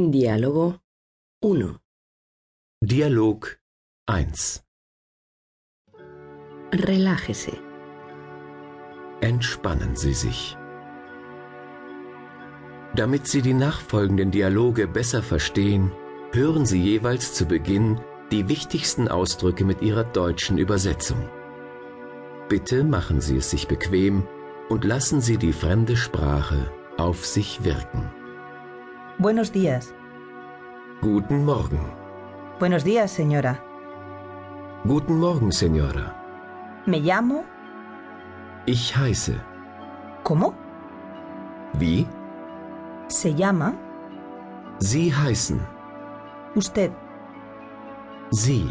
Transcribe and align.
Diálogo 0.00 0.78
1. 1.42 1.74
Dialog 2.80 3.58
1. 4.06 4.62
Relájese. 6.72 7.58
Entspannen 9.20 9.96
Sie 9.96 10.14
sich. 10.14 10.56
Damit 12.94 13.26
Sie 13.26 13.42
die 13.42 13.54
nachfolgenden 13.54 14.30
Dialoge 14.30 14.86
besser 14.86 15.20
verstehen, 15.20 15.90
hören 16.32 16.64
Sie 16.64 16.80
jeweils 16.80 17.34
zu 17.34 17.46
Beginn 17.46 18.00
die 18.30 18.48
wichtigsten 18.48 19.08
Ausdrücke 19.08 19.64
mit 19.64 19.82
Ihrer 19.82 20.04
deutschen 20.04 20.58
Übersetzung. 20.58 21.28
Bitte 22.48 22.84
machen 22.84 23.20
Sie 23.20 23.38
es 23.38 23.50
sich 23.50 23.66
bequem 23.66 24.28
und 24.68 24.84
lassen 24.84 25.20
Sie 25.20 25.38
die 25.38 25.52
fremde 25.52 25.96
Sprache 25.96 26.70
auf 26.96 27.26
sich 27.26 27.64
wirken. 27.64 28.08
Buenos 29.20 29.50
días. 29.50 29.92
Guten 31.02 31.44
Morgen. 31.44 31.80
Buenos 32.60 32.84
días, 32.84 33.10
señora. 33.10 33.60
Guten 34.84 35.18
Morgen, 35.18 35.50
Senora. 35.50 36.14
Me 36.86 37.00
llamo. 37.00 37.44
Ich 38.66 38.96
heiße. 38.96 39.34
¿Cómo? 40.22 40.54
Wie? 41.80 42.06
Se 43.08 43.34
llama. 43.34 43.74
Sie 44.78 45.10
heißen. 45.12 45.60
Usted. 46.54 46.92
Sie. 48.30 48.70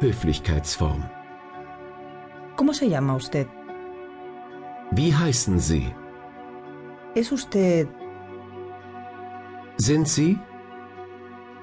Höflichkeitsform. 0.00 1.02
¿Cómo 2.54 2.72
se 2.72 2.88
llama 2.88 3.16
usted? 3.16 3.48
Wie 4.92 5.12
heißen 5.12 5.58
Sie? 5.58 5.92
¿Es 7.16 7.32
usted 7.32 7.88
Sind 9.78 10.08
Sie 10.08 10.38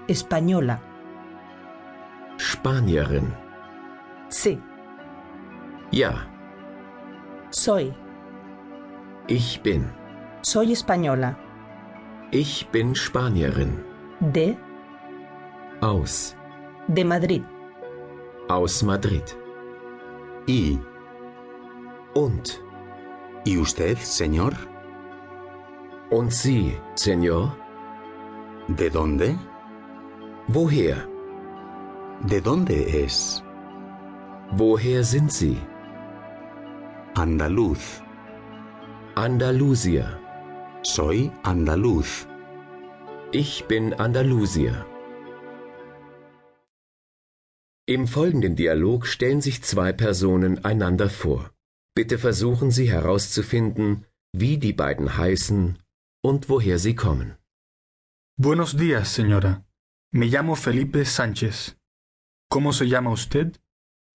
española? 0.08 0.80
Spanierin? 2.38 3.34
Sí. 4.30 4.60
Ja, 5.92 6.14
Soy. 7.52 7.94
ich 9.28 9.62
bin. 9.62 9.90
Soy 10.42 10.72
española. 10.74 11.36
Ich 12.32 12.68
bin 12.72 12.96
Spanierin. 12.96 13.84
De. 14.20 14.56
Aus. 15.82 16.36
De 16.88 17.04
Madrid. 17.06 17.44
Aus 18.50 18.84
Madrid. 18.84 19.24
¿Y, 20.48 20.80
Und. 22.16 22.62
¿y 23.46 23.58
usted, 23.58 23.98
señor? 23.98 24.54
Und 26.12 26.32
Sie, 26.32 26.78
Senor? 26.96 27.56
¿De 28.68 28.90
dónde? 28.90 29.38
Woher? 30.48 31.08
¿De 32.22 32.40
dónde 32.40 33.04
es? 33.04 33.44
Woher 34.52 35.04
sind 35.04 35.32
Sie? 35.32 35.58
Andaluz. 37.14 38.02
Andalusier. 39.16 40.18
Soy 40.82 41.30
andaluz. 41.44 42.26
Ich 43.34 43.66
bin 43.66 43.94
Andalusier. 43.96 44.86
Im 47.86 48.08
folgenden 48.08 48.56
Dialog 48.56 49.08
stellen 49.08 49.42
sich 49.42 49.62
zwei 49.62 49.92
Personen 49.92 50.64
einander 50.64 51.10
vor. 51.10 51.52
Bitte 51.96 52.18
versuchen 52.18 52.72
Sie 52.72 52.90
herauszufinden, 52.90 54.06
wie 54.32 54.58
die 54.58 54.74
beiden 54.74 55.18
heißen 55.18 55.80
und 56.24 56.48
woher 56.48 56.80
sie 56.80 56.96
kommen. 56.96 57.36
Buenos 58.38 58.76
días, 58.76 59.10
señora. 59.10 59.64
Me 60.12 60.26
llamo 60.26 60.56
Felipe 60.56 61.06
Sánchez. 61.06 61.78
¿Cómo 62.50 62.74
se 62.74 62.88
llama 62.88 63.12
usted? 63.12 63.60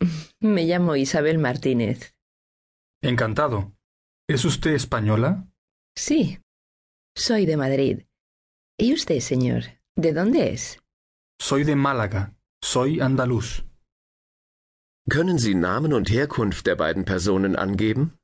Me 0.40 0.64
llamo 0.64 0.96
Isabel 0.96 1.38
Martínez. 1.38 2.16
Encantado. 3.00 3.76
¿Es 4.28 4.44
usted 4.44 4.72
española? 4.72 5.48
Sí. 5.96 6.40
Soy 7.14 7.46
de 7.46 7.56
Madrid. 7.56 8.06
¿Y 8.76 8.92
usted, 8.92 9.20
señor? 9.20 9.62
¿De 9.96 10.12
dónde 10.12 10.52
es? 10.52 10.80
Soy 11.40 11.62
de 11.62 11.76
Málaga. 11.76 12.36
Soy 12.60 13.00
andaluz. 13.00 13.64
Können 15.08 15.38
Sie 15.38 15.54
Namen 15.54 15.92
und 15.92 16.10
Herkunft 16.10 16.66
der 16.66 16.74
beiden 16.74 17.04
Personen 17.04 17.54
angeben? 17.54 18.18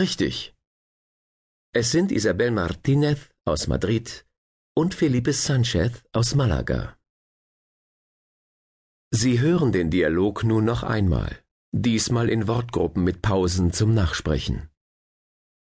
Richtig. 0.00 0.54
Es 1.74 1.90
sind 1.90 2.12
Isabel 2.12 2.52
Martinez 2.52 3.30
aus 3.44 3.66
Madrid 3.66 4.24
und 4.76 4.94
Felipe 4.94 5.32
Sanchez 5.32 6.04
aus 6.12 6.36
Malaga. 6.36 6.96
Sie 9.10 9.40
hören 9.40 9.72
den 9.72 9.90
Dialog 9.90 10.44
nun 10.44 10.64
noch 10.64 10.84
einmal, 10.84 11.42
diesmal 11.72 12.28
in 12.28 12.46
Wortgruppen 12.46 13.02
mit 13.02 13.22
Pausen 13.22 13.72
zum 13.72 13.92
Nachsprechen. 13.92 14.68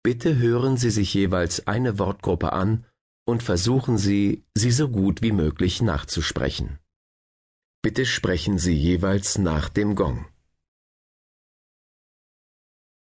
Bitte 0.03 0.35
hören 0.35 0.75
Sie 0.75 0.90
sich 0.90 1.13
jeweils 1.13 1.66
eine 1.66 1.97
Wortgruppe 1.97 2.51
an 2.51 2.85
und 3.25 3.41
versuchen 3.41 3.97
Sie, 3.97 4.44
sie 4.53 4.72
so 4.72 4.90
gut 4.90 5.22
wie 5.22 5.31
möglich 5.31 5.81
nachzusprechen. 5.81 6.79
Bitte 7.81 8.06
sprechen 8.06 8.57
Sie 8.57 8.74
jeweils 8.74 9.38
nach 9.38 9.69
dem 9.69 9.95
Gong. 9.95 10.25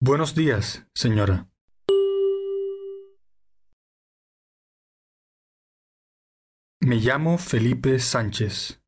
Buenos 0.06 0.36
días, 0.36 0.86
señora. 0.94 1.50
Me 6.82 6.98
llamo 6.98 7.38
Felipe 7.38 8.00
Sánchez. 8.00 8.82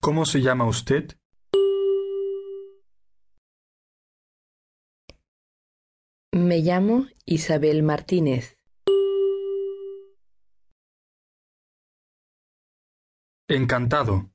¿Cómo 0.00 0.24
se 0.24 0.40
llama 0.40 0.66
usted? 0.66 1.18
Me 6.32 6.60
llamo 6.60 7.08
Isabel 7.26 7.82
Martínez. 7.82 8.56
Encantado. 13.48 14.33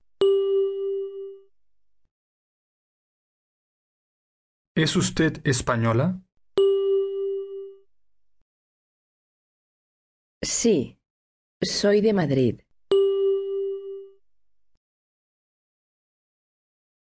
¿Es 4.81 4.95
usted 4.95 5.45
española? 5.45 6.23
Sí. 10.41 10.97
Soy 11.61 11.99
de 11.99 12.13
Madrid. 12.13 12.61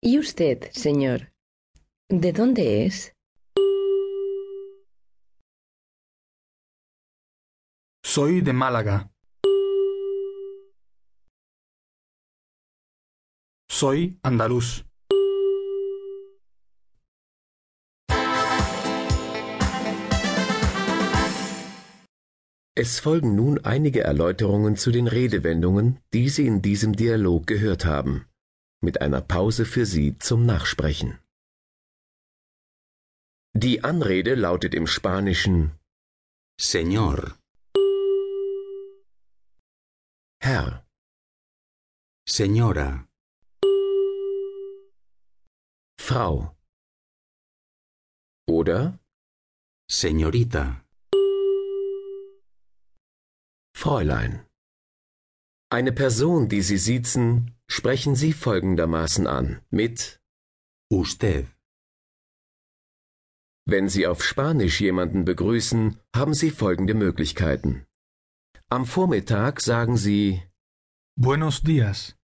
¿Y 0.04 0.20
usted, 0.20 0.70
señor? 0.74 1.32
¿De 2.10 2.34
dónde 2.34 2.86
es? 2.86 3.16
Soy 8.04 8.42
de 8.42 8.52
Málaga. 8.52 9.14
Soy 13.70 14.20
andaluz. 14.24 14.91
Es 22.74 23.02
folgen 23.02 23.36
nun 23.36 23.66
einige 23.66 24.02
Erläuterungen 24.02 24.78
zu 24.78 24.92
den 24.92 25.08
Redewendungen, 25.08 26.00
die 26.14 26.30
Sie 26.30 26.48
in 26.48 26.62
diesem 26.62 26.96
Dialog 26.96 27.46
gehört 27.46 27.84
haben, 27.84 28.26
mit 28.82 29.02
einer 29.02 29.20
Pause 29.20 29.66
für 29.66 29.86
Sie 29.86 30.18
zum 30.20 30.46
Nachsprechen. 30.46 31.20
Die 33.54 33.84
Anrede 33.84 34.36
lautet 34.36 34.74
im 34.74 34.88
Spanischen 34.88 35.72
Señor. 36.58 37.36
Herr, 40.42 40.86
Señora. 42.26 43.06
Frau 46.00 46.56
oder 48.48 48.98
Señorita. 49.90 50.82
Fräulein. 53.84 54.46
Eine 55.72 55.92
Person, 55.92 56.48
die 56.50 56.62
Sie 56.62 56.78
siezen, 56.78 57.56
sprechen 57.68 58.14
Sie 58.16 58.32
folgendermaßen 58.32 59.26
an 59.26 59.62
mit 59.72 60.22
Usted. 60.92 61.48
Wenn 63.66 63.90
Sie 63.90 64.06
auf 64.06 64.24
Spanisch 64.24 64.82
jemanden 64.82 65.26
begrüßen, 65.26 66.00
haben 66.16 66.36
Sie 66.36 66.52
folgende 66.52 66.94
Möglichkeiten. 66.94 67.88
Am 68.70 68.86
Vormittag 68.86 69.62
sagen 69.62 69.98
Sie 69.98 70.44
Buenos 71.16 71.64
días. 71.64 72.16